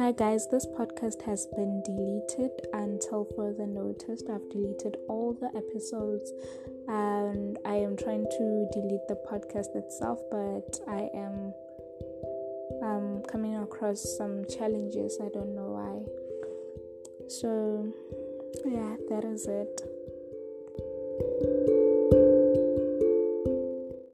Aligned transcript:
Hi 0.00 0.12
guys, 0.12 0.48
this 0.48 0.64
podcast 0.64 1.20
has 1.26 1.44
been 1.54 1.82
deleted 1.84 2.52
until 2.72 3.28
further 3.36 3.66
notice. 3.66 4.22
I've 4.32 4.48
deleted 4.48 4.96
all 5.10 5.34
the 5.34 5.48
episodes 5.54 6.32
and 6.88 7.58
I 7.66 7.74
am 7.74 7.98
trying 7.98 8.24
to 8.24 8.68
delete 8.72 9.06
the 9.08 9.18
podcast 9.30 9.76
itself, 9.76 10.18
but 10.30 10.80
I 10.88 11.10
am 11.14 11.52
um, 12.82 13.22
coming 13.30 13.58
across 13.58 14.00
some 14.16 14.46
challenges. 14.46 15.18
I 15.22 15.28
don't 15.34 15.54
know 15.54 15.68
why. 15.76 16.00
So, 17.28 17.92
yeah, 18.64 18.96
that 19.10 19.26
is 19.26 19.46
it. 19.48 19.82